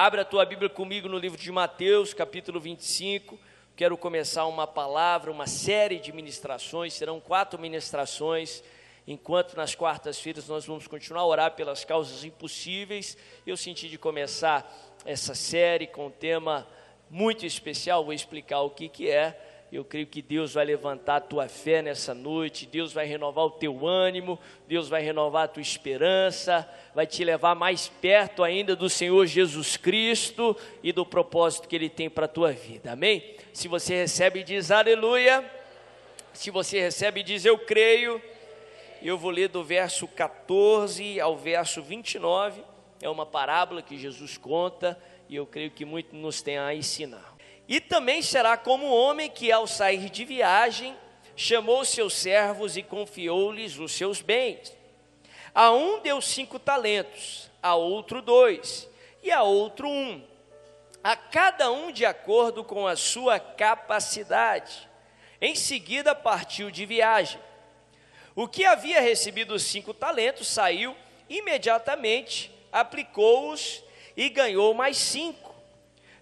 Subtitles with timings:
[0.00, 3.36] Abra a tua Bíblia comigo no livro de Mateus, capítulo 25.
[3.74, 8.62] Quero começar uma palavra, uma série de ministrações, serão quatro ministrações.
[9.08, 14.72] Enquanto nas quartas-feiras nós vamos continuar a orar pelas causas impossíveis, eu senti de começar
[15.04, 16.64] essa série com um tema
[17.10, 19.36] muito especial, vou explicar o que, que é
[19.70, 23.50] eu creio que Deus vai levantar a tua fé nessa noite, Deus vai renovar o
[23.50, 28.88] teu ânimo, Deus vai renovar a tua esperança, vai te levar mais perto ainda do
[28.88, 33.36] Senhor Jesus Cristo e do propósito que Ele tem para a tua vida, amém?
[33.52, 35.44] Se você recebe, diz aleluia.
[36.32, 38.22] Se você recebe, diz eu creio.
[39.02, 42.62] Eu vou ler do verso 14 ao verso 29,
[43.00, 44.98] é uma parábola que Jesus conta
[45.28, 47.27] e eu creio que muito nos tem a ensinar.
[47.68, 50.96] E também será como o homem que, ao sair de viagem,
[51.36, 54.74] chamou seus servos e confiou-lhes os seus bens.
[55.54, 58.88] A um deu cinco talentos, a outro dois,
[59.22, 60.22] e a outro um,
[61.04, 64.88] a cada um de acordo com a sua capacidade.
[65.40, 67.40] Em seguida partiu de viagem.
[68.34, 70.96] O que havia recebido os cinco talentos saiu
[71.28, 73.82] imediatamente, aplicou-os
[74.16, 75.47] e ganhou mais cinco.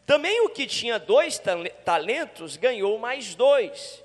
[0.06, 1.42] Também o que tinha dois
[1.84, 4.04] talentos ganhou mais dois.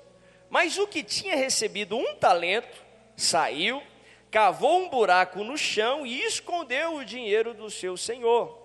[0.50, 2.84] Mas o que tinha recebido um talento
[3.16, 3.80] saiu,
[4.28, 8.60] cavou um buraco no chão e escondeu o dinheiro do seu senhor.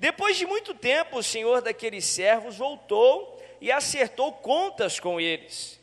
[0.00, 5.80] Depois de muito tempo, o senhor daqueles servos voltou e acertou contas com eles.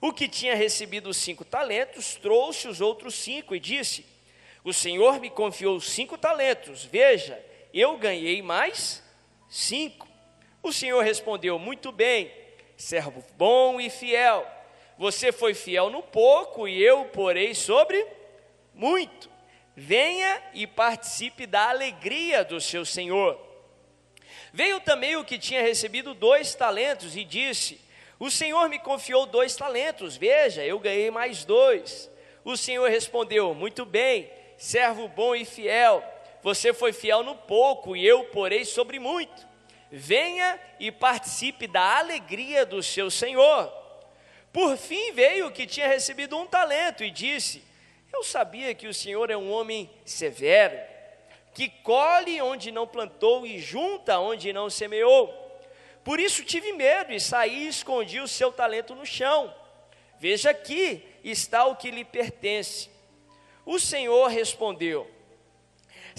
[0.00, 4.04] O que tinha recebido cinco talentos trouxe os outros cinco e disse:
[4.64, 7.40] O senhor me confiou cinco talentos, veja,
[7.72, 9.08] eu ganhei mais
[9.50, 10.08] cinco.
[10.62, 12.32] O Senhor respondeu: Muito bem,
[12.76, 14.46] servo bom e fiel.
[14.96, 18.06] Você foi fiel no pouco e eu porei sobre
[18.74, 19.28] muito.
[19.76, 23.38] Venha e participe da alegria do seu Senhor.
[24.52, 27.80] Veio também o que tinha recebido dois talentos e disse:
[28.18, 32.10] O Senhor me confiou dois talentos, veja, eu ganhei mais dois.
[32.44, 36.02] O Senhor respondeu: Muito bem, servo bom e fiel.
[36.42, 39.46] Você foi fiel no pouco e eu porei sobre muito.
[39.90, 43.72] Venha e participe da alegria do seu Senhor.
[44.52, 47.62] Por fim veio o que tinha recebido um talento e disse:
[48.12, 50.78] Eu sabia que o Senhor é um homem severo,
[51.54, 55.36] que colhe onde não plantou e junta onde não semeou.
[56.02, 59.54] Por isso tive medo e saí e escondi o seu talento no chão.
[60.18, 62.88] Veja aqui está o que lhe pertence.
[63.66, 65.08] O Senhor respondeu: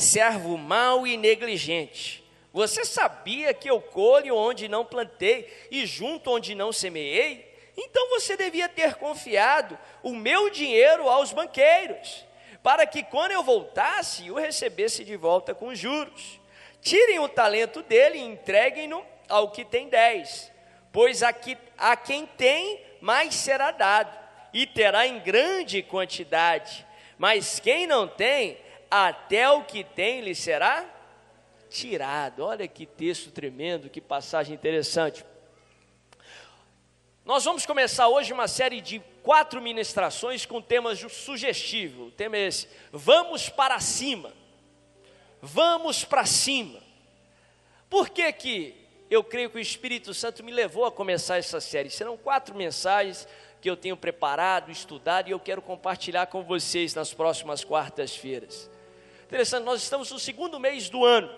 [0.02, 2.22] servo mau e negligente.
[2.52, 7.50] Você sabia que eu colho onde não plantei e junto onde não semeei?
[7.78, 12.26] Então você devia ter confiado o meu dinheiro aos banqueiros,
[12.62, 16.40] para que quando eu voltasse, o recebesse de volta com juros.
[16.82, 20.52] Tirem o talento dele e entreguem-no ao que tem dez,
[20.92, 24.18] pois a, que, a quem tem, mais será dado,
[24.54, 26.86] e terá em grande quantidade.
[27.18, 28.58] Mas quem não tem,
[28.92, 30.86] até o que tem lhe será
[31.70, 32.44] tirado.
[32.44, 35.26] Olha que texto tremendo, que passagem interessante.
[37.24, 42.10] Nós vamos começar hoje uma série de quatro ministrações com temas sugestivos.
[42.10, 44.34] O tema é esse: Vamos para cima.
[45.42, 46.80] Vamos para cima.
[47.90, 48.76] Por que que
[49.10, 51.90] eu creio que o Espírito Santo me levou a começar essa série?
[51.90, 53.28] Serão quatro mensagens
[53.62, 58.70] que eu tenho preparado, estudado e eu quero compartilhar com vocês nas próximas quartas-feiras.
[59.32, 61.34] Interessante, nós estamos no segundo mês do ano.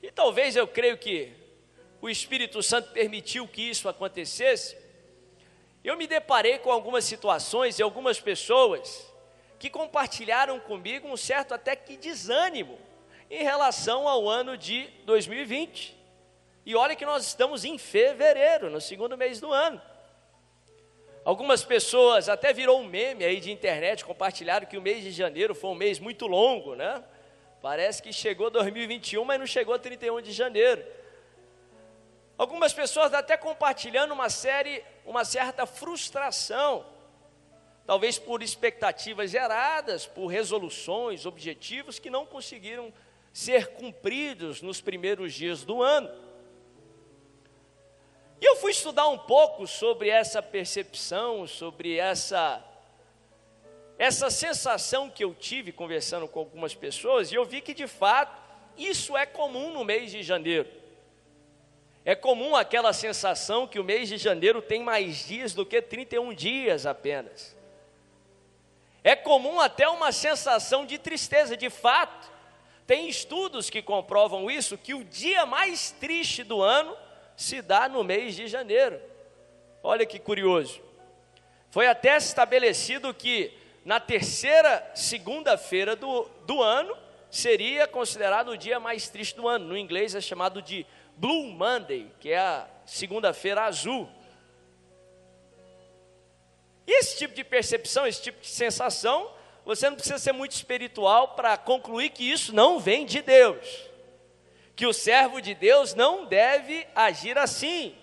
[0.00, 1.32] E talvez eu creio que
[2.00, 4.76] o Espírito Santo permitiu que isso acontecesse.
[5.82, 9.12] Eu me deparei com algumas situações e algumas pessoas
[9.58, 12.78] que compartilharam comigo um certo até que desânimo
[13.28, 15.98] em relação ao ano de 2020.
[16.64, 19.82] E olha que nós estamos em fevereiro, no segundo mês do ano.
[21.24, 25.54] Algumas pessoas até virou um meme aí de internet, compartilharam que o mês de janeiro
[25.54, 27.04] foi um mês muito longo, né?
[27.60, 30.82] Parece que chegou 2021, mas não chegou 31 de janeiro.
[32.38, 36.86] Algumas pessoas até compartilhando uma série, uma certa frustração,
[37.86, 42.90] talvez por expectativas geradas, por resoluções, objetivos que não conseguiram
[43.30, 46.10] ser cumpridos nos primeiros dias do ano.
[48.40, 52.64] E eu fui estudar um pouco sobre essa percepção, sobre essa
[53.98, 58.40] essa sensação que eu tive conversando com algumas pessoas, e eu vi que de fato
[58.78, 60.66] isso é comum no mês de janeiro.
[62.02, 66.32] É comum aquela sensação que o mês de janeiro tem mais dias do que 31
[66.32, 67.54] dias apenas.
[69.04, 72.30] É comum até uma sensação de tristeza, de fato.
[72.86, 76.96] tem estudos que comprovam isso, que o dia mais triste do ano
[77.40, 79.00] se dá no mês de janeiro.
[79.82, 80.78] Olha que curioso.
[81.70, 83.50] Foi até estabelecido que
[83.82, 86.94] na terceira segunda-feira do, do ano
[87.30, 89.68] seria considerado o dia mais triste do ano.
[89.68, 94.06] No inglês é chamado de Blue Monday, que é a segunda-feira azul.
[96.86, 99.32] E esse tipo de percepção, esse tipo de sensação,
[99.64, 103.89] você não precisa ser muito espiritual para concluir que isso não vem de Deus.
[104.80, 107.94] Que o servo de Deus não deve agir assim.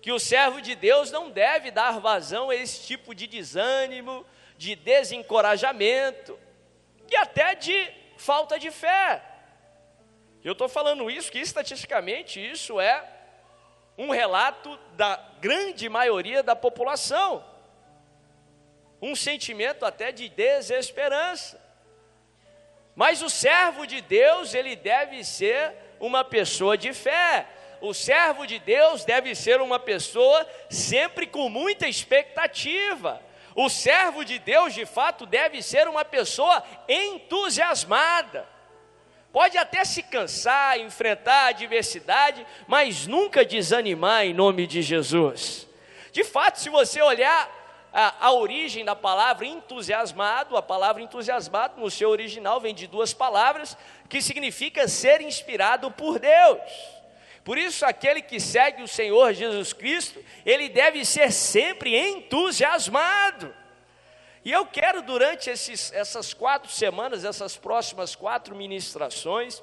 [0.00, 4.24] Que o servo de Deus não deve dar vazão a esse tipo de desânimo,
[4.56, 6.38] de desencorajamento
[7.10, 9.20] e até de falta de fé.
[10.44, 13.04] Eu estou falando isso, que estatisticamente isso é
[13.98, 17.44] um relato da grande maioria da população.
[19.02, 21.60] Um sentimento até de desesperança.
[22.94, 27.46] Mas o servo de Deus, ele deve ser uma pessoa de fé.
[27.80, 33.20] O servo de Deus deve ser uma pessoa sempre com muita expectativa.
[33.54, 38.46] O servo de Deus, de fato, deve ser uma pessoa entusiasmada.
[39.32, 45.66] Pode até se cansar, enfrentar a adversidade, mas nunca desanimar em nome de Jesus.
[46.12, 47.57] De fato, se você olhar
[47.92, 53.14] a, a, origem da palavra entusiasmado, a palavra entusiasmado no seu original vem de duas
[53.14, 53.76] palavras
[54.08, 56.60] que significa ser inspirado por Deus.
[57.44, 63.54] Por isso, aquele que segue o Senhor Jesus Cristo, ele deve ser sempre entusiasmado.
[64.44, 69.62] E eu quero, durante esses, essas quatro semanas, essas próximas quatro ministrações,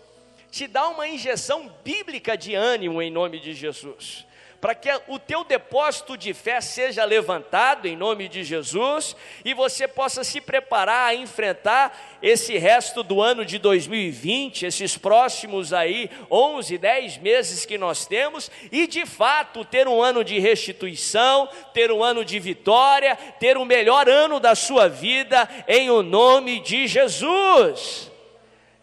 [0.49, 4.25] te dar uma injeção bíblica de ânimo em nome de Jesus
[4.65, 9.15] para que o teu depósito de fé seja levantado em nome de Jesus
[9.45, 15.71] e você possa se preparar a enfrentar esse resto do ano de 2020, esses próximos
[15.71, 21.47] aí 11, 10 meses que nós temos e de fato ter um ano de restituição,
[21.71, 26.59] ter um ano de vitória, ter o melhor ano da sua vida em o nome
[26.59, 28.11] de Jesus.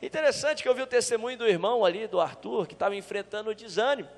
[0.01, 3.55] Interessante que eu vi o testemunho do irmão ali, do Arthur, que estava enfrentando o
[3.55, 4.09] desânimo.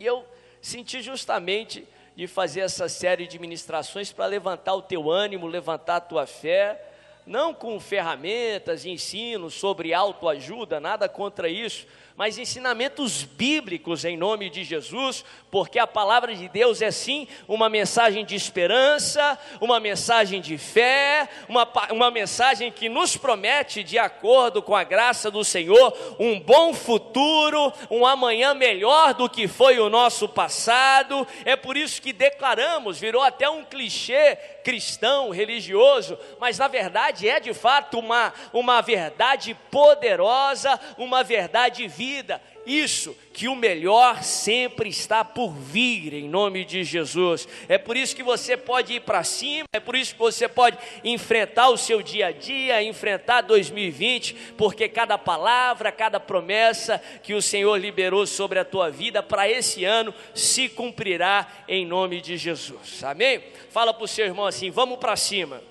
[0.00, 0.24] E eu
[0.66, 1.86] senti justamente
[2.16, 6.84] de fazer essa série de ministrações para levantar o teu ânimo, levantar a tua fé,
[7.26, 11.86] não com ferramentas e ensinos sobre autoajuda, nada contra isso,
[12.16, 17.68] mas ensinamentos bíblicos em nome de Jesus, porque a palavra de Deus é sim uma
[17.68, 24.62] mensagem de esperança, uma mensagem de fé, uma, uma mensagem que nos promete, de acordo
[24.62, 29.90] com a graça do Senhor, um bom futuro, um amanhã melhor do que foi o
[29.90, 31.26] nosso passado.
[31.44, 37.38] É por isso que declaramos, virou até um clichê cristão, religioso, mas na verdade é
[37.38, 42.42] de fato uma, uma verdade poderosa, uma verdade vida.
[42.66, 47.46] Isso, que o melhor sempre está por vir, em nome de Jesus.
[47.68, 50.76] É por isso que você pode ir para cima, é por isso que você pode
[51.04, 57.42] enfrentar o seu dia a dia, enfrentar 2020, porque cada palavra, cada promessa que o
[57.42, 63.04] Senhor liberou sobre a tua vida para esse ano se cumprirá em nome de Jesus.
[63.04, 63.44] Amém?
[63.70, 65.62] Fala para o seu irmão assim: vamos para cima.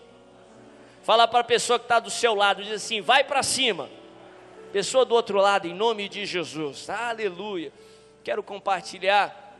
[1.04, 3.90] Fala para a pessoa que está do seu lado, diz assim: vai para cima.
[4.76, 7.72] Pessoa do outro lado, em nome de Jesus, aleluia.
[8.26, 9.58] Quero compartilhar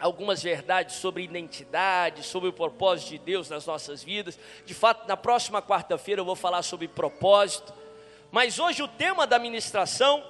[0.00, 4.38] algumas verdades sobre identidade, sobre o propósito de Deus nas nossas vidas.
[4.64, 7.74] De fato, na próxima quarta-feira eu vou falar sobre propósito.
[8.30, 10.24] Mas hoje o tema da ministração,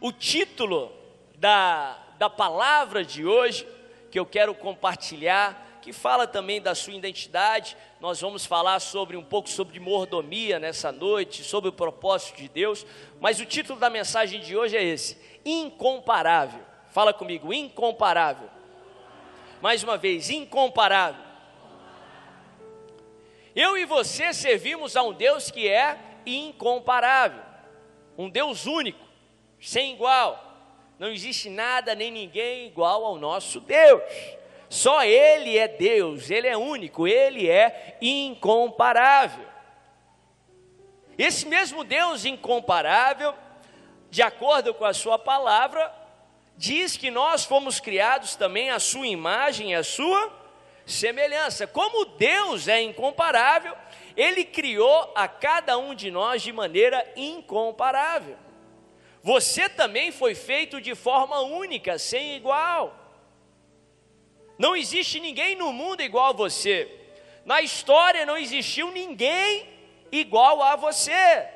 [0.00, 0.90] o título
[1.36, 3.68] da, da palavra de hoje,
[4.10, 7.76] que eu quero compartilhar, que fala também da sua identidade.
[8.00, 12.86] Nós vamos falar sobre um pouco sobre mordomia nessa noite, sobre o propósito de Deus,
[13.20, 16.62] mas o título da mensagem de hoje é esse: incomparável.
[16.90, 18.48] Fala comigo, incomparável.
[19.60, 21.22] Mais uma vez, incomparável.
[23.54, 27.42] Eu e você servimos a um Deus que é incomparável,
[28.16, 29.04] um Deus único,
[29.60, 30.42] sem igual.
[30.98, 34.02] Não existe nada nem ninguém igual ao nosso Deus.
[34.74, 39.46] Só Ele é Deus, Ele é único, Ele é incomparável.
[41.16, 43.32] Esse mesmo Deus incomparável,
[44.10, 45.94] de acordo com a Sua palavra,
[46.56, 50.32] diz que nós fomos criados também à Sua imagem e à Sua
[50.84, 51.68] semelhança.
[51.68, 53.76] Como Deus é incomparável,
[54.16, 58.36] Ele criou a cada um de nós de maneira incomparável.
[59.22, 63.03] Você também foi feito de forma única, sem igual.
[64.58, 66.88] Não existe ninguém no mundo igual a você.
[67.44, 69.68] Na história não existiu ninguém
[70.10, 71.46] igual a você.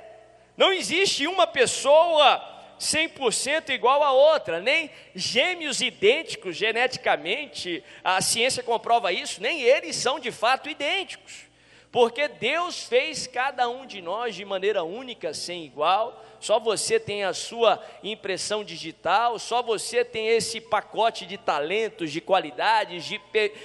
[0.56, 2.44] Não existe uma pessoa
[2.78, 10.18] 100% igual a outra, nem gêmeos idênticos geneticamente, a ciência comprova isso, nem eles são
[10.18, 11.47] de fato idênticos.
[11.90, 16.24] Porque Deus fez cada um de nós de maneira única, sem igual.
[16.38, 22.20] Só você tem a sua impressão digital, só você tem esse pacote de talentos, de
[22.20, 23.20] qualidades, de,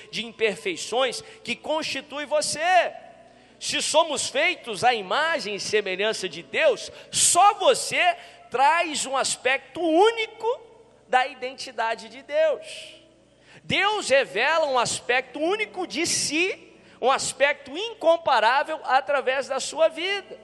[0.09, 2.93] de imperfeições que constitui você.
[3.59, 8.15] Se somos feitos à imagem e semelhança de Deus, só você
[8.49, 10.61] traz um aspecto único
[11.07, 12.95] da identidade de Deus.
[13.63, 16.72] Deus revela um aspecto único de si
[17.03, 20.39] um aspecto incomparável através da sua vida.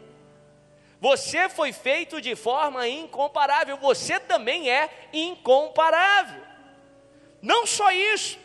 [0.99, 6.43] Você foi feito de forma incomparável, você também é incomparável.
[7.41, 8.37] Não só isso,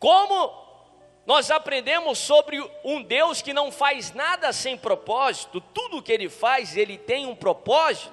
[0.00, 0.52] como
[1.24, 6.76] nós aprendemos sobre um Deus que não faz nada sem propósito, tudo que ele faz,
[6.76, 8.12] ele tem um propósito.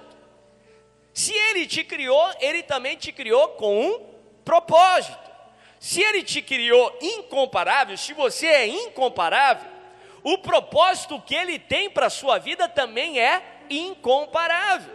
[1.11, 4.13] Se ele te criou, ele também te criou com um
[4.45, 5.26] propósito.
[5.87, 9.71] Se ele te criou incomparável, se você é incomparável,
[10.21, 14.93] o propósito que ele tem para a sua vida também é incomparável.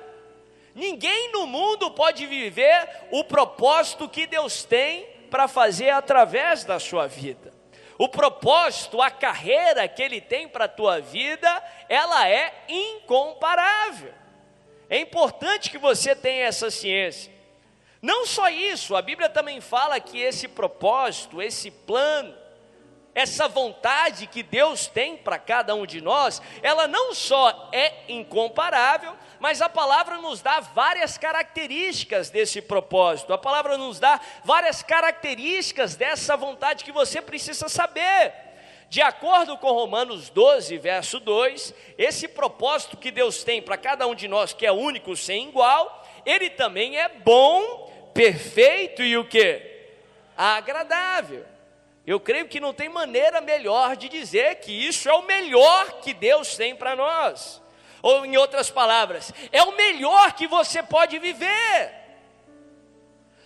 [0.74, 7.06] Ninguém no mundo pode viver o propósito que Deus tem para fazer através da sua
[7.06, 7.54] vida.
[7.96, 14.12] O propósito, a carreira que ele tem para a tua vida, ela é incomparável.
[14.90, 17.31] É importante que você tenha essa ciência.
[18.02, 22.34] Não só isso, a Bíblia também fala que esse propósito, esse plano,
[23.14, 29.14] essa vontade que Deus tem para cada um de nós, ela não só é incomparável,
[29.38, 35.94] mas a palavra nos dá várias características desse propósito, a palavra nos dá várias características
[35.94, 38.32] dessa vontade que você precisa saber.
[38.88, 44.14] De acordo com Romanos 12, verso 2, esse propósito que Deus tem para cada um
[44.14, 49.62] de nós, que é único, sem igual, ele também é bom perfeito e o que?
[50.36, 51.44] Agradável.
[52.06, 56.12] Eu creio que não tem maneira melhor de dizer que isso é o melhor que
[56.12, 57.62] Deus tem para nós.
[58.02, 62.02] Ou em outras palavras, é o melhor que você pode viver.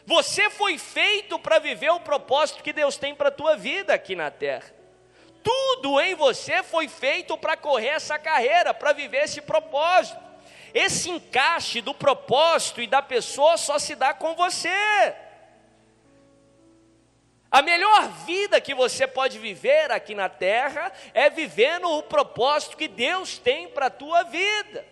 [0.07, 4.15] Você foi feito para viver o propósito que Deus tem para a tua vida aqui
[4.15, 4.73] na terra.
[5.43, 10.26] Tudo em você foi feito para correr essa carreira, para viver esse propósito.
[10.75, 15.15] Esse encaixe do propósito e da pessoa só se dá com você.
[17.51, 22.89] A melhor vida que você pode viver aqui na terra é vivendo o propósito que
[22.89, 24.85] Deus tem para a tua vida.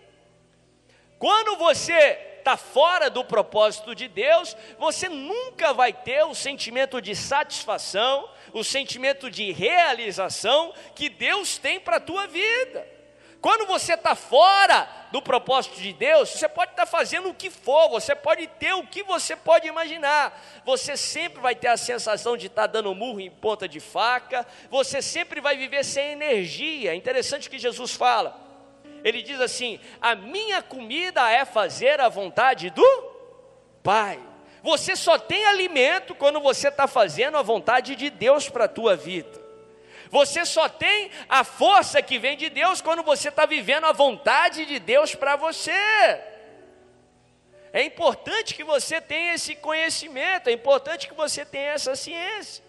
[1.19, 7.16] Quando você está fora do propósito de Deus, você nunca vai ter o sentimento de
[7.16, 12.93] satisfação, o sentimento de realização que Deus tem para a tua vida.
[13.44, 17.50] Quando você está fora do propósito de Deus, você pode estar tá fazendo o que
[17.50, 20.42] for, você pode ter o que você pode imaginar.
[20.64, 24.46] Você sempre vai ter a sensação de estar tá dando murro em ponta de faca,
[24.70, 26.92] você sempre vai viver sem energia.
[26.92, 28.34] É interessante que Jesus fala.
[29.04, 33.12] Ele diz assim: A minha comida é fazer a vontade do
[33.82, 34.18] Pai.
[34.62, 38.96] Você só tem alimento quando você está fazendo a vontade de Deus para a tua
[38.96, 39.43] vida.
[40.11, 44.66] Você só tem a força que vem de Deus quando você está vivendo a vontade
[44.66, 45.73] de Deus para você.
[47.73, 52.62] É importante que você tenha esse conhecimento, é importante que você tenha essa ciência.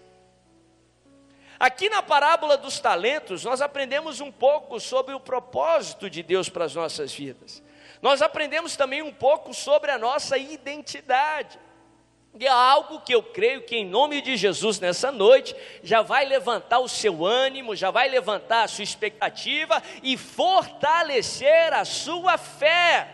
[1.59, 6.65] Aqui na parábola dos talentos, nós aprendemos um pouco sobre o propósito de Deus para
[6.65, 7.63] as nossas vidas.
[8.01, 11.57] Nós aprendemos também um pouco sobre a nossa identidade
[12.43, 16.79] é algo que eu creio que, em nome de Jesus, nessa noite, já vai levantar
[16.79, 23.09] o seu ânimo, já vai levantar a sua expectativa e fortalecer a sua fé.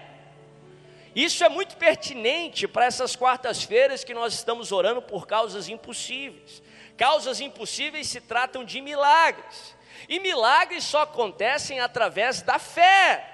[1.16, 6.64] Isso é muito pertinente para essas quartas-feiras que nós estamos orando por causas impossíveis.
[6.98, 9.76] Causas impossíveis se tratam de milagres,
[10.08, 13.28] e milagres só acontecem através da fé.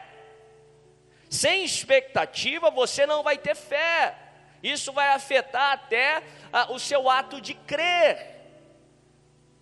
[1.30, 4.27] Sem expectativa, você não vai ter fé.
[4.64, 8.36] Isso vai afetar até ah, o seu ato de crer.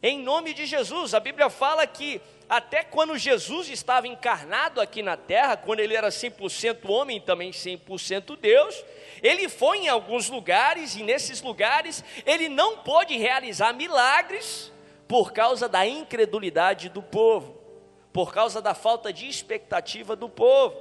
[0.02, 5.18] Em nome de Jesus, a Bíblia fala que até quando Jesus estava encarnado aqui na
[5.18, 8.86] terra, quando ele era 100% homem e também 100% Deus,
[9.24, 14.72] ele foi em alguns lugares e nesses lugares ele não pôde realizar milagres
[15.08, 17.60] por causa da incredulidade do povo,
[18.14, 20.78] por causa da falta de expectativa do povo.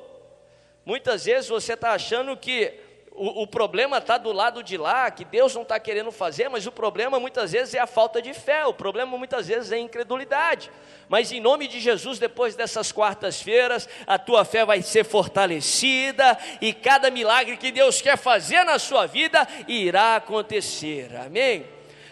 [0.85, 2.79] Muitas vezes você está achando que
[3.17, 6.67] o, o problema está do lado de lá, que Deus não está querendo fazer, mas
[6.67, 9.79] o problema muitas vezes é a falta de fé, o problema muitas vezes é a
[9.79, 10.69] incredulidade.
[11.09, 16.73] Mas em nome de Jesus, depois dessas quartas-feiras, a tua fé vai ser fortalecida e
[16.73, 21.15] cada milagre que Deus quer fazer na sua vida irá acontecer.
[21.17, 21.67] Amém?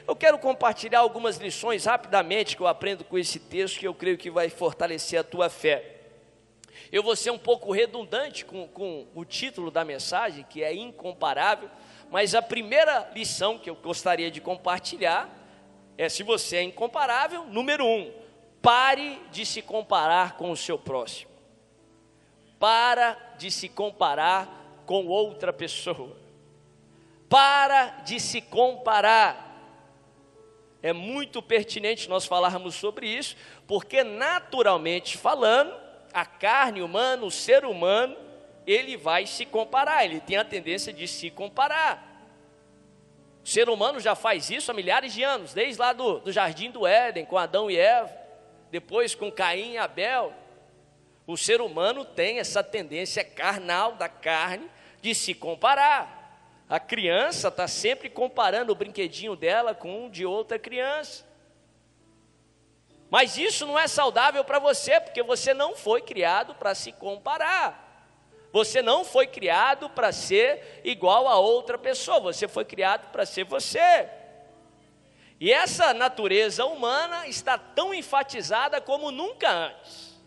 [0.07, 4.19] Eu quero compartilhar algumas lições rapidamente que eu aprendo com esse texto que eu creio
[4.19, 6.02] que vai fortalecer a tua fé.
[6.93, 11.71] Eu vou ser um pouco redundante com, com o título da mensagem, que é incomparável,
[12.11, 15.27] mas a primeira lição que eu gostaria de compartilhar
[15.97, 18.13] é: se você é incomparável, número um,
[18.61, 21.31] pare de se comparar com o seu próximo.
[22.59, 26.15] Para de se comparar com outra pessoa.
[27.27, 29.49] Para de se comparar.
[30.83, 33.35] É muito pertinente nós falarmos sobre isso,
[33.67, 35.82] porque naturalmente falando,
[36.13, 38.17] a carne humana, o ser humano,
[38.67, 42.11] ele vai se comparar, ele tem a tendência de se comparar.
[43.45, 46.71] O ser humano já faz isso há milhares de anos, desde lá do, do jardim
[46.71, 48.13] do Éden, com Adão e Eva,
[48.71, 50.33] depois com Caim e Abel.
[51.27, 56.21] O ser humano tem essa tendência carnal da carne de se comparar.
[56.69, 61.25] A criança está sempre comparando o brinquedinho dela com um de outra criança.
[63.13, 68.09] Mas isso não é saudável para você, porque você não foi criado para se comparar.
[68.51, 73.45] Você não foi criado para ser igual a outra pessoa, você foi criado para ser
[73.45, 74.09] você.
[75.39, 80.19] E essa natureza humana está tão enfatizada como nunca antes.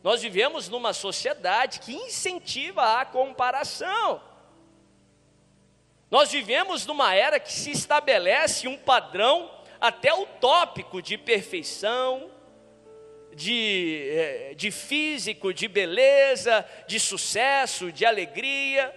[0.00, 4.22] Nós vivemos numa sociedade que incentiva a comparação.
[6.08, 9.50] Nós vivemos numa era que se estabelece um padrão
[9.80, 12.30] até utópico de perfeição,
[13.34, 18.94] de, eh, de físico, de beleza, de sucesso, de alegria,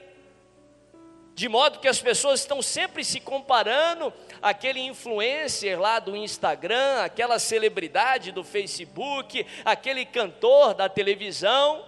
[1.35, 7.39] de modo que as pessoas estão sempre se comparando aquele influencer lá do Instagram, aquela
[7.39, 11.83] celebridade do Facebook, aquele cantor da televisão,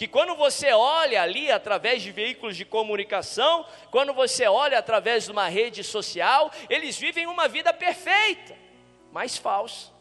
[0.00, 5.30] que quando você olha ali através de veículos de comunicação, quando você olha através de
[5.30, 8.56] uma rede social, eles vivem uma vida perfeita,
[9.12, 9.92] mas falsa.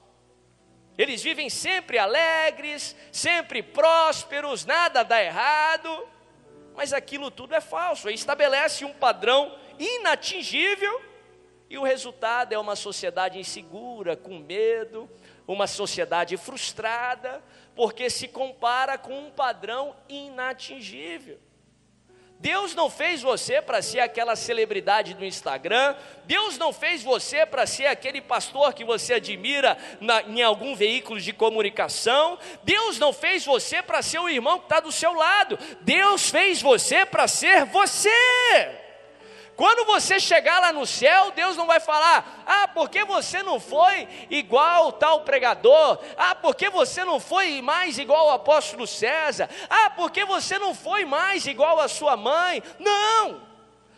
[0.98, 6.08] Eles vivem sempre alegres, sempre prósperos, nada dá errado,
[6.78, 11.02] mas aquilo tudo é falso, estabelece um padrão inatingível
[11.70, 15.10] e o resultado é uma sociedade insegura, com medo,
[15.54, 17.44] uma sociedade frustrada,
[17.76, 21.40] porque se compara com um padrão inatingível.
[22.40, 27.68] Deus não fez você para ser aquela celebridade do Instagram, Deus não fez você para
[27.68, 33.44] ser aquele pastor que você admira na, em algum veículo de comunicação, Deus não fez
[33.44, 37.66] você para ser o irmão que está do seu lado, Deus fez você para ser
[37.66, 38.79] você.
[39.60, 44.08] Quando você chegar lá no céu, Deus não vai falar: ah, porque você não foi
[44.30, 46.00] igual tal pregador?
[46.15, 49.50] Ah, porque você não foi mais igual ao apóstolo César?
[49.69, 52.63] Ah, porque você não foi mais igual a sua mãe?
[52.80, 53.41] Não!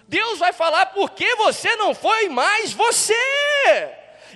[0.07, 3.13] Deus vai falar: porque você não foi mais você?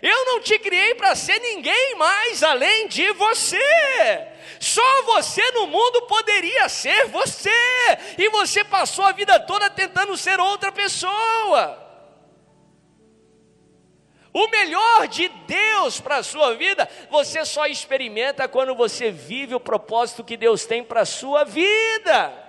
[0.04, 4.28] Eu não te criei para ser ninguém mais além de você.
[4.66, 7.52] Só você no mundo poderia ser você,
[8.18, 11.84] e você passou a vida toda tentando ser outra pessoa.
[14.34, 19.60] O melhor de Deus para a sua vida, você só experimenta quando você vive o
[19.60, 22.45] propósito que Deus tem para a sua vida.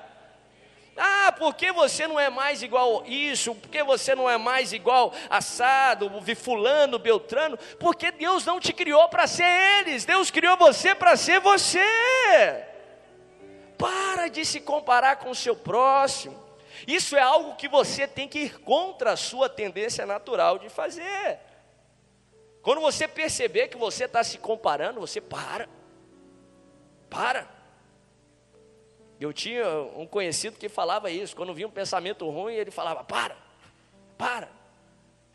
[0.97, 3.55] Ah, porque você não é mais igual isso?
[3.55, 7.59] Porque você não é mais igual assado, fulano, beltrano?
[7.79, 9.45] Porque Deus não te criou para ser
[9.81, 11.85] eles, Deus criou você para ser você.
[13.77, 16.43] Para de se comparar com o seu próximo.
[16.87, 21.39] Isso é algo que você tem que ir contra a sua tendência natural de fazer.
[22.63, 25.69] Quando você perceber que você está se comparando, você para.
[27.11, 27.56] Para.
[29.21, 33.37] Eu tinha um conhecido que falava isso, quando via um pensamento ruim, ele falava: para,
[34.19, 34.49] para.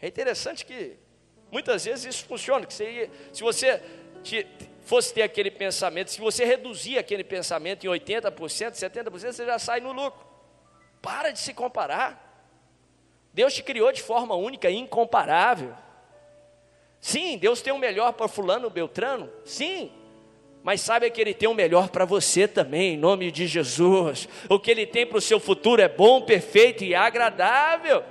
[0.02, 0.98] É interessante que
[1.52, 3.84] muitas vezes isso funciona, que você se você
[4.24, 4.48] te,
[4.84, 9.80] fosse ter aquele pensamento, se você reduzir aquele pensamento em 80%, 70%, você já sai
[9.80, 10.26] no lucro.
[11.02, 12.30] Para de se comparar.
[13.34, 15.76] Deus te criou de forma única e incomparável.
[17.00, 19.32] Sim, Deus tem o melhor para fulano, Beltrano.
[19.44, 19.92] Sim,
[20.64, 24.30] mas saiba que Ele tem o melhor para você também, em nome de Jesus.
[24.48, 28.04] O que Ele tem para o seu futuro é bom, perfeito e agradável.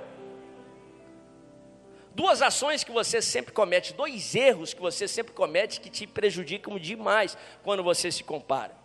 [2.13, 6.77] Duas ações que você sempre comete, dois erros que você sempre comete que te prejudicam
[6.77, 8.75] demais quando você se compara.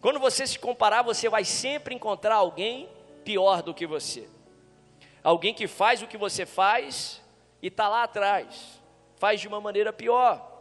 [0.00, 2.88] Quando você se comparar, você vai sempre encontrar alguém
[3.22, 4.26] pior do que você.
[5.22, 7.20] Alguém que faz o que você faz
[7.60, 8.80] e está lá atrás,
[9.16, 10.57] faz de uma maneira pior.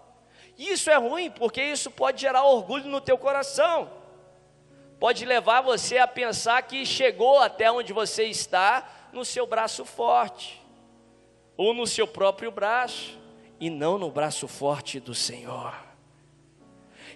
[0.57, 3.91] Isso é ruim, porque isso pode gerar orgulho no teu coração.
[4.99, 10.59] Pode levar você a pensar que chegou até onde você está no seu braço forte,
[11.55, 13.17] ou no seu próprio braço,
[13.59, 15.75] e não no braço forte do Senhor.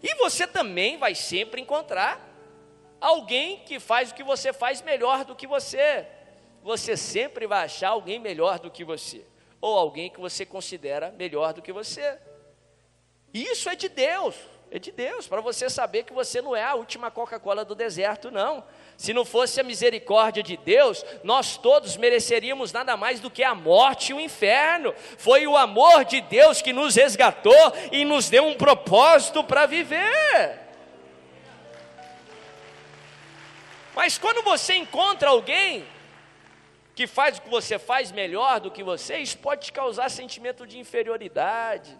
[0.04, 2.19] E você também vai sempre encontrar
[2.99, 6.06] alguém que faz o que você faz melhor do que você.
[6.63, 9.25] Você sempre vai achar alguém melhor do que você,
[9.60, 12.19] ou alguém que você considera melhor do que você.
[13.34, 14.36] Isso é de Deus,
[14.70, 18.32] é de Deus, para você saber que você não é a última Coca-Cola do deserto,
[18.32, 18.63] não.
[18.98, 23.56] Se não fosse a misericórdia de Deus, nós todos mereceríamos nada mais do que a
[23.56, 24.94] morte e o inferno.
[25.17, 27.54] Foi o amor de Deus que nos resgatou
[27.91, 30.60] e nos deu um propósito para viver.
[33.96, 35.86] Mas quando você encontra alguém
[36.96, 40.67] que faz o que você faz melhor do que você, isso pode te causar sentimento
[40.67, 41.98] de inferioridade,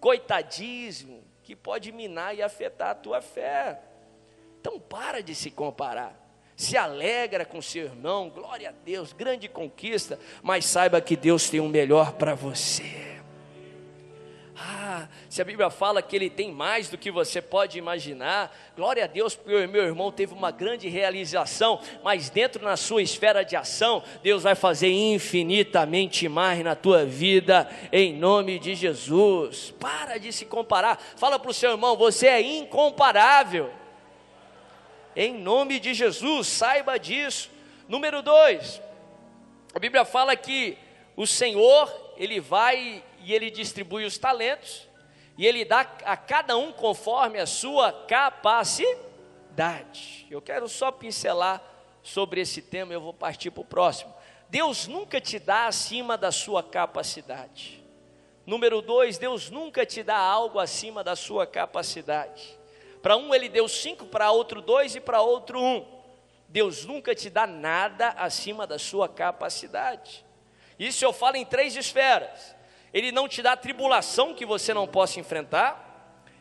[0.00, 3.80] coitadismo, que pode minar e afetar a tua fé.
[4.60, 6.18] Então para de se comparar.
[6.56, 11.60] Se alegra com seu irmão, glória a Deus, grande conquista, mas saiba que Deus tem
[11.60, 13.09] o melhor para você.
[15.28, 19.06] Se a Bíblia fala que ele tem mais do que você pode imaginar, glória a
[19.06, 24.02] Deus, porque meu irmão teve uma grande realização, mas dentro na sua esfera de ação,
[24.22, 29.72] Deus vai fazer infinitamente mais na tua vida, em nome de Jesus.
[29.78, 33.70] Para de se comparar, fala para o seu irmão, você é incomparável,
[35.14, 37.50] em nome de Jesus, saiba disso.
[37.88, 38.80] Número dois,
[39.74, 40.76] a Bíblia fala que
[41.16, 44.88] o Senhor, Ele vai e ele distribui os talentos,
[45.40, 48.92] e ele dá a cada um conforme a sua capacidade.
[50.30, 51.62] Eu quero só pincelar
[52.02, 54.14] sobre esse tema, eu vou partir para o próximo.
[54.50, 57.82] Deus nunca te dá acima da sua capacidade.
[58.44, 62.58] Número dois, Deus nunca te dá algo acima da sua capacidade.
[63.00, 65.86] Para um ele deu cinco, para outro dois e para outro um.
[66.48, 70.22] Deus nunca te dá nada acima da sua capacidade.
[70.78, 72.59] Isso eu falo em três esferas.
[72.92, 75.90] Ele não te dá tribulação que você não possa enfrentar,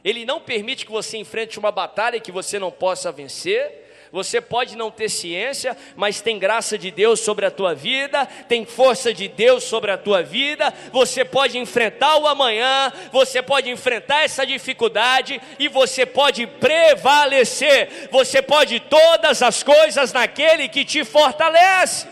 [0.04, 3.88] ele não permite que você enfrente uma batalha que você não possa vencer.
[4.12, 8.66] Você pode não ter ciência, mas tem graça de Deus sobre a tua vida, tem
[8.66, 10.74] força de Deus sobre a tua vida.
[10.92, 18.10] Você pode enfrentar o amanhã, você pode enfrentar essa dificuldade e você pode prevalecer.
[18.12, 22.08] Você pode todas as coisas naquele que te fortalece.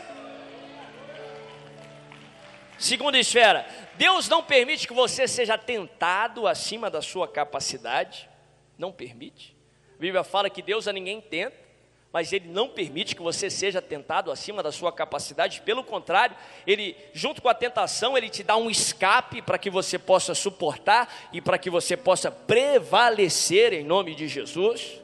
[2.77, 3.65] Segunda esfera,
[3.97, 8.29] Deus não permite que você seja tentado acima da sua capacidade,
[8.77, 9.55] não permite.
[9.95, 11.67] A Bíblia fala que Deus a ninguém tenta,
[12.13, 16.95] mas Ele não permite que você seja tentado acima da sua capacidade, pelo contrário, Ele,
[17.13, 21.41] junto com a tentação, Ele te dá um escape para que você possa suportar e
[21.41, 25.01] para que você possa prevalecer em nome de Jesus.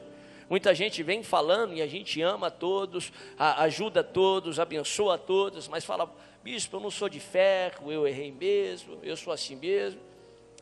[0.48, 6.08] Muita gente vem falando e a gente ama todos, ajuda todos, abençoa todos, mas fala,
[6.44, 9.98] bispo, eu não sou de ferro, eu errei mesmo, eu sou assim mesmo.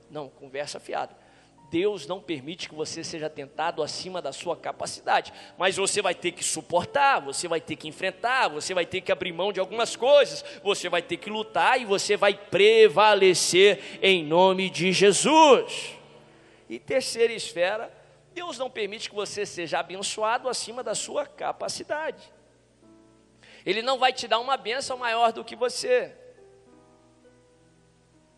[0.09, 1.17] Não, conversa fiada.
[1.73, 6.31] Deus não permite que você seja tentado acima da sua capacidade, mas você vai ter
[6.31, 9.97] que suportar, você vai ter que enfrentar, você vai ter que abrir mão de algumas
[9.97, 15.97] coisas, você vai ter que lutar e você vai prevalecer em nome de Jesus.
[16.69, 17.93] E terceira esfera,
[18.33, 22.33] Deus não permite que você seja abençoado acima da sua capacidade.
[23.65, 26.17] Ele não vai te dar uma bênção maior do que você.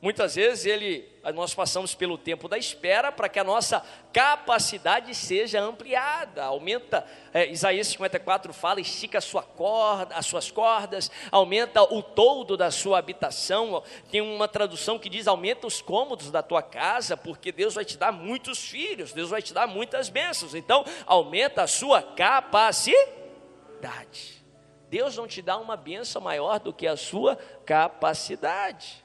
[0.05, 3.83] Muitas vezes ele, nós passamos pelo tempo da espera para que a nossa
[4.13, 11.11] capacidade seja ampliada, aumenta, é, Isaías 54 fala, estica a sua corda, as suas cordas,
[11.33, 16.43] aumenta o toldo da sua habitação, tem uma tradução que diz, aumenta os cômodos da
[16.43, 20.55] tua casa, porque Deus vai te dar muitos filhos, Deus vai te dar muitas bênçãos,
[20.55, 22.95] então aumenta a sua capacidade.
[24.89, 29.05] Deus não te dá uma benção maior do que a sua capacidade.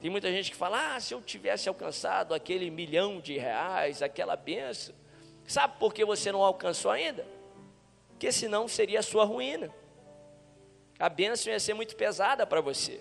[0.00, 4.36] Tem muita gente que fala: ah, se eu tivesse alcançado aquele milhão de reais, aquela
[4.36, 4.94] benção.
[5.46, 7.26] Sabe por que você não alcançou ainda?
[8.08, 9.72] Porque senão seria a sua ruína.
[10.98, 13.00] A bênção ia ser muito pesada para você.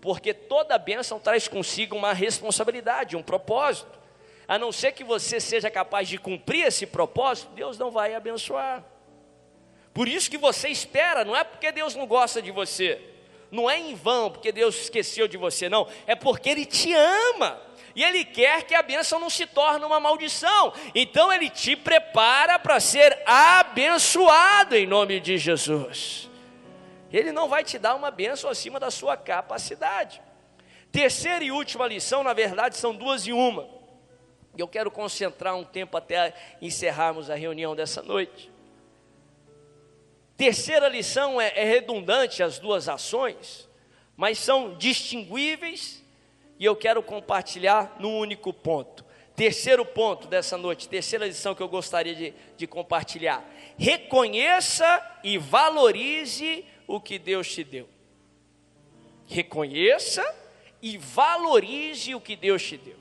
[0.00, 3.98] Porque toda bênção traz consigo uma responsabilidade, um propósito.
[4.48, 8.84] A não ser que você seja capaz de cumprir esse propósito, Deus não vai abençoar.
[9.96, 13.00] Por isso que você espera, não é porque Deus não gosta de você,
[13.50, 17.58] não é em vão porque Deus esqueceu de você, não, é porque Ele te ama.
[17.94, 20.70] E Ele quer que a bênção não se torne uma maldição.
[20.94, 26.28] Então Ele te prepara para ser abençoado em nome de Jesus.
[27.10, 30.20] Ele não vai te dar uma bênção acima da sua capacidade.
[30.92, 33.66] Terceira e última lição, na verdade, são duas e uma.
[34.58, 38.54] Eu quero concentrar um tempo até encerrarmos a reunião dessa noite.
[40.36, 43.68] Terceira lição é, é redundante as duas ações,
[44.16, 46.04] mas são distinguíveis
[46.58, 49.04] e eu quero compartilhar num único ponto.
[49.34, 53.44] Terceiro ponto dessa noite, terceira lição que eu gostaria de, de compartilhar:
[53.78, 57.88] reconheça e valorize o que Deus te deu.
[59.26, 60.24] Reconheça
[60.80, 62.96] e valorize o que Deus te deu.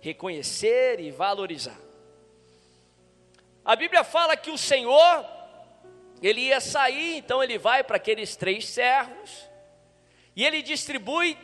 [0.00, 1.78] Reconhecer e valorizar.
[3.64, 5.24] A Bíblia fala que o Senhor,
[6.22, 9.48] ele ia sair, então ele vai para aqueles três servos,
[10.36, 11.36] e ele distribui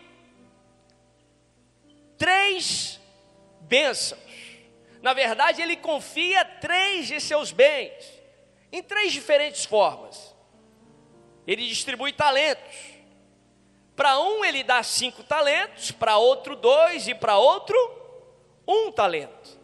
[2.18, 3.00] três
[3.60, 4.20] bênçãos.
[5.02, 8.04] Na verdade, ele confia três de seus bens,
[8.72, 10.34] em três diferentes formas.
[11.46, 12.96] Ele distribui talentos.
[13.94, 17.76] Para um, ele dá cinco talentos, para outro, dois, e para outro,
[18.66, 19.58] um talento.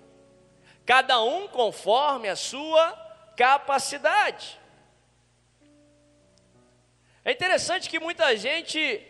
[0.87, 2.93] Cada um conforme a sua
[3.37, 4.62] capacidade.
[7.25, 9.07] É interessante que muita gente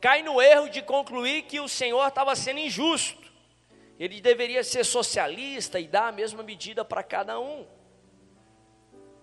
[0.00, 3.20] cai no erro de concluir que o Senhor estava sendo injusto.
[3.98, 7.66] Ele deveria ser socialista e dar a mesma medida para cada um.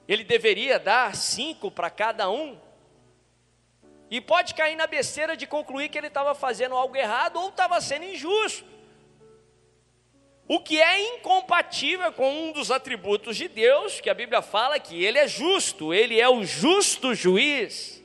[0.08, 2.60] Ele deveria dar cinco para cada um.
[4.10, 7.82] E pode cair na besteira de concluir que ele estava fazendo algo errado ou estava
[7.82, 8.66] sendo injusto.
[10.48, 15.04] O que é incompatível com um dos atributos de Deus, que a Bíblia fala que
[15.04, 17.97] ele é justo, ele é o justo juiz.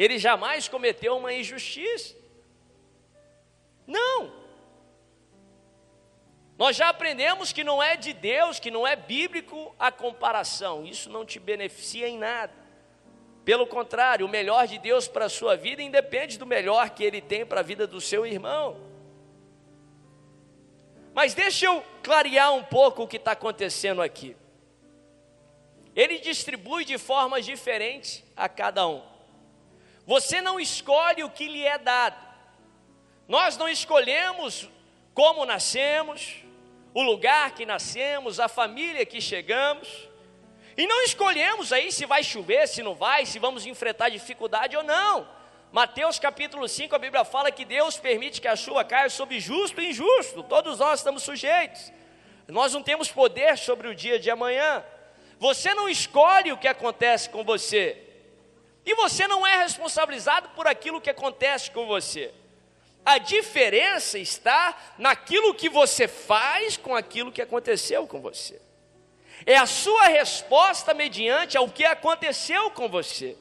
[0.00, 2.16] Ele jamais cometeu uma injustiça.
[3.86, 4.32] Não.
[6.56, 10.86] Nós já aprendemos que não é de Deus, que não é bíblico a comparação.
[10.86, 12.54] Isso não te beneficia em nada.
[13.44, 17.20] Pelo contrário, o melhor de Deus para a sua vida independe do melhor que ele
[17.20, 18.80] tem para a vida do seu irmão.
[21.12, 24.34] Mas deixa eu clarear um pouco o que está acontecendo aqui.
[25.94, 29.09] Ele distribui de formas diferentes a cada um.
[30.10, 32.16] Você não escolhe o que lhe é dado.
[33.28, 34.68] Nós não escolhemos
[35.14, 36.38] como nascemos,
[36.92, 39.88] o lugar que nascemos, a família que chegamos.
[40.76, 44.82] E não escolhemos aí se vai chover, se não vai, se vamos enfrentar dificuldade ou
[44.82, 45.28] não.
[45.70, 49.80] Mateus capítulo 5, a Bíblia fala que Deus permite que a chuva caia sobre justo
[49.80, 50.42] e injusto.
[50.42, 51.92] Todos nós estamos sujeitos.
[52.48, 54.84] Nós não temos poder sobre o dia de amanhã.
[55.38, 58.09] Você não escolhe o que acontece com você.
[58.84, 62.32] E você não é responsabilizado por aquilo que acontece com você.
[63.04, 68.60] A diferença está naquilo que você faz com aquilo que aconteceu com você.
[69.46, 73.36] É a sua resposta mediante ao que aconteceu com você.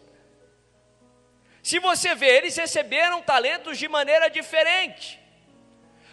[1.62, 5.20] Se você vê, eles receberam talentos de maneira diferente.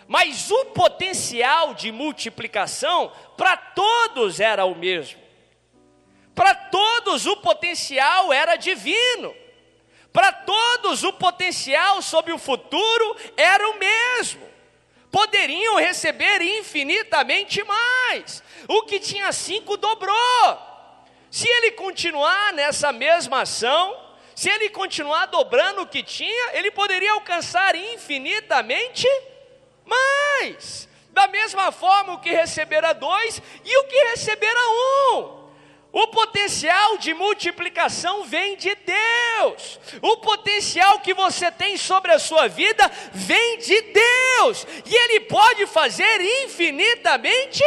[0.09, 5.26] Mas o potencial de multiplicação para todos era o mesmo.
[6.37, 9.35] Para todos o potencial era divino.
[10.12, 14.46] Para todos o potencial sobre o futuro era o mesmo.
[15.11, 18.42] Poderiam receber infinitamente mais.
[18.68, 20.14] O que tinha cinco dobrou.
[21.31, 23.99] Se ele continuar nessa mesma ação,
[24.35, 29.09] se ele continuar dobrando o que tinha, ele poderia alcançar infinitamente
[29.87, 30.87] mais.
[31.12, 35.46] Da mesma forma, o que recebera dois e o que recebera um.
[35.99, 39.81] O potencial de multiplicação vem de Deus.
[40.03, 44.67] O potencial que você tem sobre a sua vida vem de Deus.
[44.85, 47.65] E Ele pode fazer infinitamente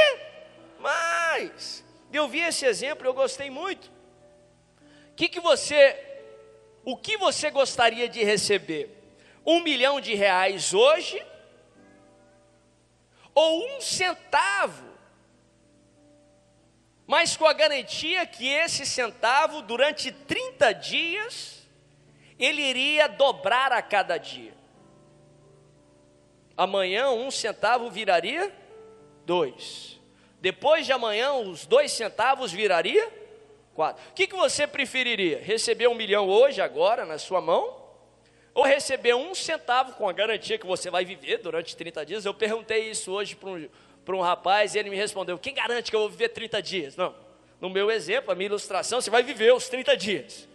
[0.78, 1.84] mais.
[2.14, 3.92] Eu vi esse exemplo, eu gostei muito.
[5.16, 5.98] Que, que você,
[6.86, 8.96] o que você gostaria de receber?
[9.44, 11.20] Um milhão de reais hoje?
[13.34, 14.89] Ou um centavo
[17.10, 21.68] mas com a garantia que esse centavo, durante 30 dias,
[22.38, 24.54] ele iria dobrar a cada dia.
[26.56, 28.56] Amanhã, um centavo viraria
[29.26, 30.00] dois.
[30.40, 33.12] Depois de amanhã, os dois centavos viraria
[33.74, 34.08] quatro.
[34.12, 35.42] O que, que você preferiria?
[35.42, 37.76] Receber um milhão hoje, agora, na sua mão?
[38.54, 42.24] Ou receber um centavo com a garantia que você vai viver durante 30 dias?
[42.24, 43.68] Eu perguntei isso hoje para um
[44.06, 46.96] para um rapaz e ele me respondeu: Quem garante que eu vou viver 30 dias?
[46.96, 47.16] Não.
[47.60, 50.48] No meu exemplo, a minha ilustração, você vai viver os 30 dias.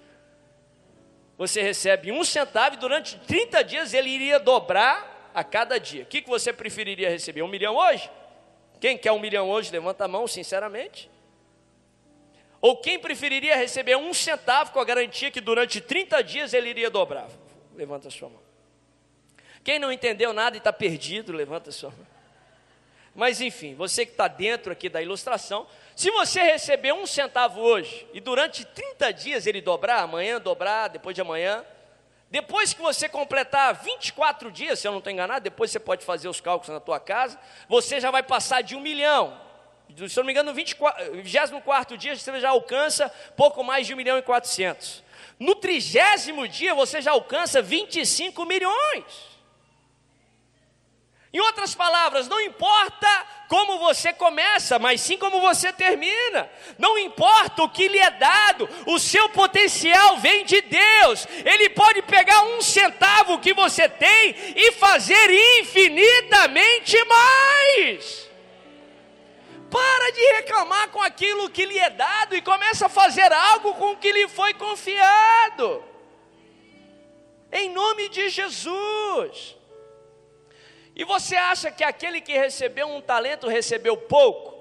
[1.36, 6.04] Você recebe um centavo e durante 30 dias ele iria dobrar a cada dia.
[6.04, 7.42] O que, que você preferiria receber?
[7.42, 8.08] Um milhão hoje?
[8.80, 9.70] Quem quer um milhão hoje?
[9.70, 11.10] Levanta a mão, sinceramente.
[12.60, 16.88] Ou quem preferiria receber um centavo com a garantia que durante 30 dias ele iria
[16.88, 17.28] dobrar?
[17.74, 18.40] Levanta a sua mão.
[19.62, 22.13] Quem não entendeu nada e está perdido, levanta a sua mão.
[23.14, 28.06] Mas enfim, você que está dentro aqui da ilustração, se você receber um centavo hoje
[28.12, 31.64] e durante 30 dias ele dobrar, amanhã dobrar, depois de amanhã,
[32.30, 36.28] depois que você completar 24 dias, se eu não estou enganado, depois você pode fazer
[36.28, 39.40] os cálculos na tua casa, você já vai passar de um milhão.
[40.08, 43.94] Se eu não me engano, no 24, 24 dia você já alcança pouco mais de
[43.94, 45.04] um milhão e 400.
[45.38, 49.33] No trigésimo dia você já alcança 25 milhões.
[51.34, 53.08] Em outras palavras, não importa
[53.48, 56.48] como você começa, mas sim como você termina.
[56.78, 61.26] Não importa o que lhe é dado, o seu potencial vem de Deus.
[61.44, 68.30] Ele pode pegar um centavo que você tem e fazer infinitamente mais.
[69.68, 73.90] Para de reclamar com aquilo que lhe é dado e começa a fazer algo com
[73.90, 75.82] o que lhe foi confiado.
[77.50, 79.63] Em nome de Jesus.
[80.96, 84.54] E você acha que aquele que recebeu um talento recebeu pouco?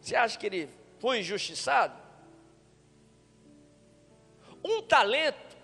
[0.00, 1.98] Você acha que ele foi injustiçado?
[4.62, 5.56] Um talento,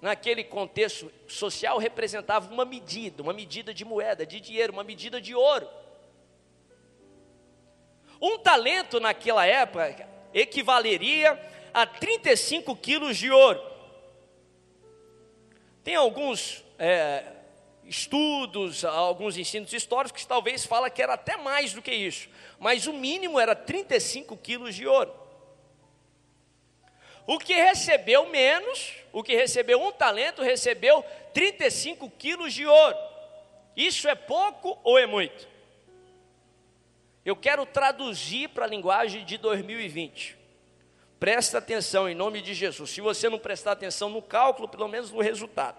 [0.00, 5.34] naquele contexto social, representava uma medida, uma medida de moeda, de dinheiro, uma medida de
[5.34, 5.68] ouro.
[8.20, 11.40] Um talento naquela época equivaleria
[11.72, 13.62] a 35 quilos de ouro.
[15.84, 17.35] Tem alguns é,
[17.88, 22.86] estudos, alguns ensinos históricos que talvez fala que era até mais do que isso, mas
[22.86, 25.12] o mínimo era 35 quilos de ouro.
[27.26, 32.96] O que recebeu menos, o que recebeu um talento, recebeu 35 quilos de ouro.
[33.76, 35.48] Isso é pouco ou é muito?
[37.24, 40.36] Eu quero traduzir para a linguagem de 2020.
[41.18, 42.90] Presta atenção em nome de Jesus.
[42.90, 45.76] Se você não prestar atenção no cálculo, pelo menos no resultado.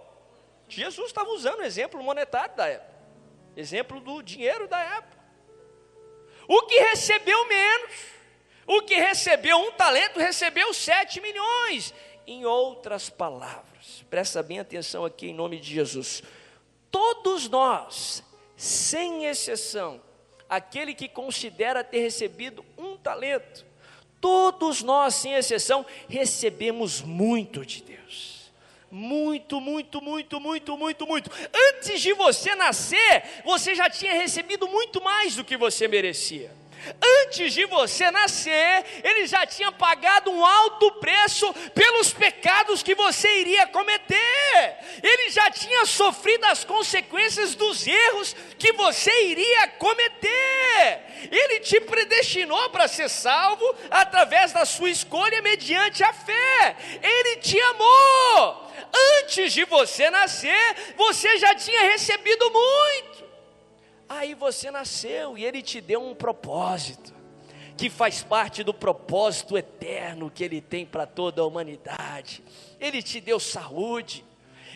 [0.68, 2.92] Jesus estava usando o exemplo monetário da época.
[3.56, 5.22] Exemplo do dinheiro da época.
[6.48, 7.92] O que recebeu menos,
[8.66, 11.94] o que recebeu um talento, recebeu 7 milhões.
[12.26, 13.71] Em outras palavras,
[14.10, 16.24] presta bem atenção aqui em nome de Jesus.
[16.90, 18.24] Todos nós,
[18.56, 20.02] sem exceção,
[20.50, 23.66] aquele que considera ter recebido um talento,
[24.20, 28.52] todos nós, sem exceção, recebemos muito de Deus.
[28.92, 31.32] Muito, muito, muito, muito, muito, muito.
[31.70, 36.61] Antes de você nascer, você já tinha recebido muito mais do que você merecia.
[37.24, 43.42] Antes de você nascer, ele já tinha pagado um alto preço pelos pecados que você
[43.42, 44.78] iria cometer.
[45.04, 51.30] Ele já tinha sofrido as consequências dos erros que você iria cometer.
[51.32, 56.76] Ele te predestinou para ser salvo através da sua escolha mediante a fé.
[57.02, 58.72] Ele te amou.
[59.20, 63.11] Antes de você nascer, você já tinha recebido muito.
[64.14, 67.14] Aí você nasceu e ele te deu um propósito.
[67.78, 72.44] que faz parte do propósito eterno que Ele tem para toda a humanidade.
[72.80, 74.24] Ele te deu saúde,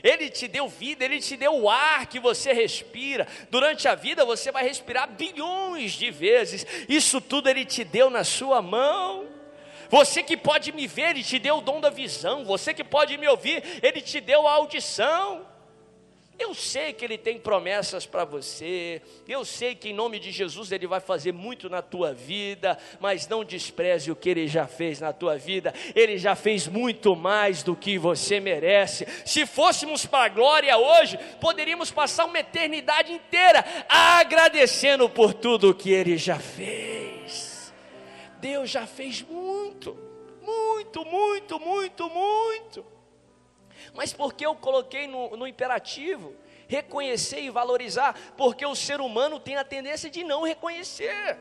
[0.01, 3.27] Ele te deu vida, Ele te deu o ar que você respira.
[3.51, 8.23] Durante a vida você vai respirar bilhões de vezes, isso tudo Ele te deu na
[8.23, 9.27] sua mão.
[9.89, 12.43] Você que pode me ver, Ele te deu o dom da visão.
[12.45, 15.45] Você que pode me ouvir, Ele te deu a audição.
[16.37, 20.71] Eu sei que Ele tem promessas para você, eu sei que em nome de Jesus
[20.71, 24.99] Ele vai fazer muito na tua vida, mas não despreze o que Ele já fez
[24.99, 29.07] na tua vida, Ele já fez muito mais do que você merece.
[29.25, 35.91] Se fôssemos para a glória hoje, poderíamos passar uma eternidade inteira agradecendo por tudo que
[35.91, 37.73] Ele já fez.
[38.39, 39.97] Deus já fez muito,
[40.41, 42.94] muito, muito, muito, muito.
[43.95, 46.35] Mas por que eu coloquei no, no imperativo?
[46.67, 51.37] Reconhecer e valorizar, porque o ser humano tem a tendência de não reconhecer,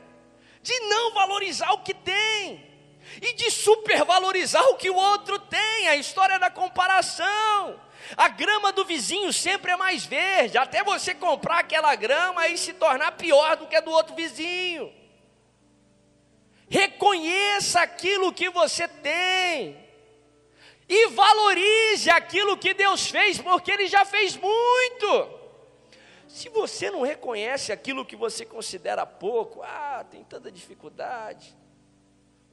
[0.62, 2.64] de não valorizar o que tem,
[3.20, 7.80] e de supervalorizar o que o outro tem, a história da comparação.
[8.16, 12.74] A grama do vizinho sempre é mais verde, até você comprar aquela grama e se
[12.74, 14.92] tornar pior do que a do outro vizinho.
[16.68, 19.83] Reconheça aquilo que você tem
[20.88, 25.44] e valorize aquilo que Deus fez, porque Ele já fez muito.
[26.28, 31.56] Se você não reconhece aquilo que você considera pouco, ah, tem tanta dificuldade,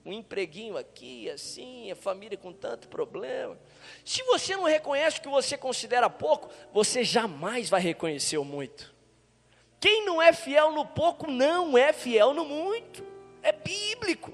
[0.05, 3.57] um empreguinho aqui, assim, a família com tanto problema.
[4.03, 8.93] Se você não reconhece o que você considera pouco, você jamais vai reconhecer o muito.
[9.79, 13.03] Quem não é fiel no pouco, não é fiel no muito.
[13.41, 14.31] É bíblico.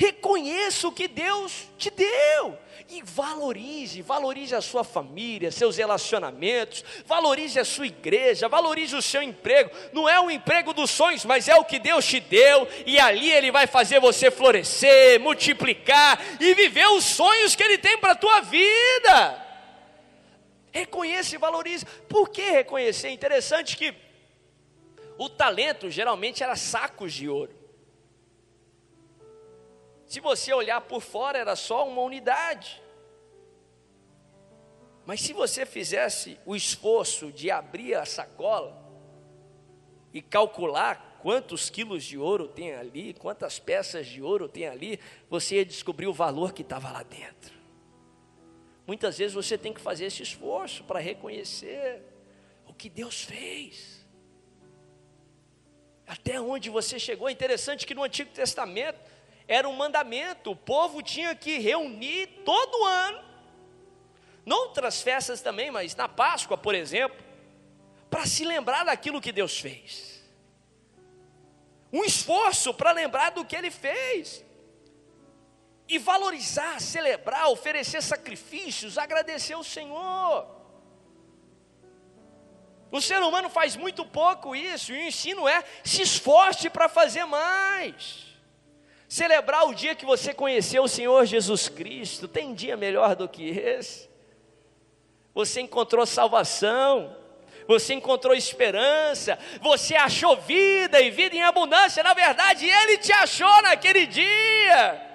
[0.00, 2.56] Reconheça o que Deus te deu
[2.88, 9.20] e valorize, valorize a sua família, seus relacionamentos, valorize a sua igreja, valorize o seu
[9.20, 9.72] emprego.
[9.92, 13.28] Não é o emprego dos sonhos, mas é o que Deus te deu e ali
[13.28, 18.16] ele vai fazer você florescer, multiplicar e viver os sonhos que ele tem para a
[18.16, 19.46] tua vida.
[20.70, 21.84] Reconheça e valorize.
[22.08, 23.08] Por que reconhecer?
[23.08, 23.92] É interessante que
[25.18, 27.57] o talento geralmente era sacos de ouro.
[30.08, 32.82] Se você olhar por fora, era só uma unidade.
[35.04, 38.76] Mas se você fizesse o esforço de abrir a sacola
[40.12, 44.98] e calcular quantos quilos de ouro tem ali, quantas peças de ouro tem ali,
[45.28, 47.54] você ia descobrir o valor que estava lá dentro.
[48.86, 52.02] Muitas vezes você tem que fazer esse esforço para reconhecer
[52.66, 54.06] o que Deus fez.
[56.06, 57.28] Até onde você chegou.
[57.28, 58.98] É interessante que no Antigo Testamento
[59.48, 63.24] era um mandamento, o povo tinha que reunir todo ano,
[64.44, 67.24] noutras festas também, mas na Páscoa, por exemplo,
[68.10, 70.22] para se lembrar daquilo que Deus fez.
[71.90, 74.44] Um esforço para lembrar do que Ele fez.
[75.88, 80.46] E valorizar, celebrar, oferecer sacrifícios, agradecer ao Senhor.
[82.90, 87.24] O ser humano faz muito pouco isso, e o ensino é: se esforce para fazer
[87.24, 88.27] mais.
[89.08, 93.48] Celebrar o dia que você conheceu o Senhor Jesus Cristo, tem dia melhor do que
[93.48, 94.06] esse?
[95.32, 97.16] Você encontrou salvação,
[97.66, 103.62] você encontrou esperança, você achou vida e vida em abundância, na verdade, Ele te achou
[103.62, 105.06] naquele dia.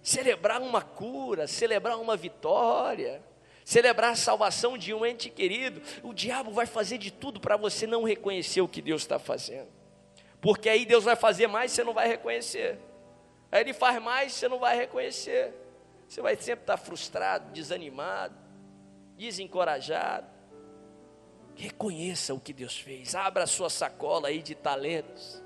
[0.00, 3.20] Celebrar uma cura, celebrar uma vitória,
[3.64, 7.88] celebrar a salvação de um ente querido, o diabo vai fazer de tudo para você
[7.88, 9.79] não reconhecer o que Deus está fazendo.
[10.40, 12.78] Porque aí Deus vai fazer mais, você não vai reconhecer.
[13.52, 15.52] Aí Ele faz mais, você não vai reconhecer.
[16.08, 18.34] Você vai sempre estar frustrado, desanimado,
[19.16, 20.26] desencorajado.
[21.54, 23.14] Reconheça o que Deus fez.
[23.14, 25.42] Abra a sua sacola aí de talentos.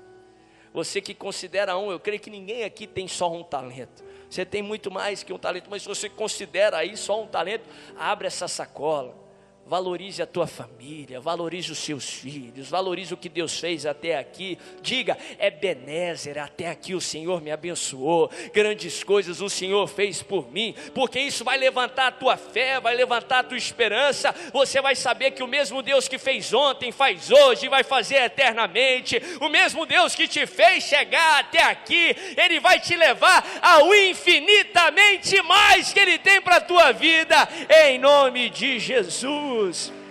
[0.73, 4.03] Você que considera um, eu creio que ninguém aqui tem só um talento.
[4.29, 7.65] Você tem muito mais que um talento, mas se você considera aí só um talento,
[7.97, 9.24] abre essa sacola
[9.67, 14.59] Valorize a tua família, valorize os seus filhos, valorize o que Deus fez até aqui.
[14.79, 20.51] Diga, é Benézer, até aqui o Senhor me abençoou, grandes coisas o Senhor fez por
[20.51, 24.35] mim, porque isso vai levantar a tua fé, vai levantar a tua esperança.
[24.53, 28.17] Você vai saber que o mesmo Deus que fez ontem, faz hoje e vai fazer
[28.17, 29.19] eternamente.
[29.41, 35.41] O mesmo Deus que te fez chegar até aqui, Ele vai te levar ao infinitamente
[35.41, 37.49] mais que Ele tem para a tua vida,
[37.87, 38.77] em nome de
[39.55, 40.04] Jesus.